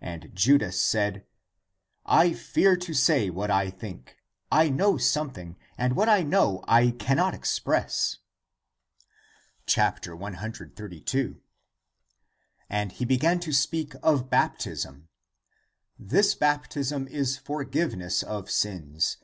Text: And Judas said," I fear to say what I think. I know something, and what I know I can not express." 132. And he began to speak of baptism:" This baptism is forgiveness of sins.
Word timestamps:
And 0.00 0.30
Judas 0.34 0.82
said," 0.82 1.26
I 2.22 2.32
fear 2.32 2.76
to 2.78 2.94
say 2.94 3.28
what 3.28 3.50
I 3.50 3.68
think. 3.68 4.16
I 4.50 4.70
know 4.70 4.96
something, 4.96 5.58
and 5.76 5.94
what 5.94 6.08
I 6.08 6.22
know 6.22 6.64
I 6.66 6.92
can 6.92 7.18
not 7.18 7.34
express." 7.34 8.20
132. 9.74 11.42
And 12.70 12.92
he 12.92 13.04
began 13.04 13.38
to 13.40 13.52
speak 13.52 13.92
of 14.02 14.30
baptism:" 14.30 15.08
This 16.14 16.34
baptism 16.34 17.06
is 17.08 17.36
forgiveness 17.36 18.22
of 18.22 18.50
sins. 18.50 19.18